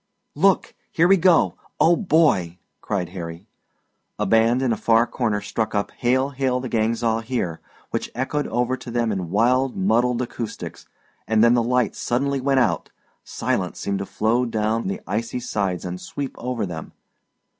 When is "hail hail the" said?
5.91-6.69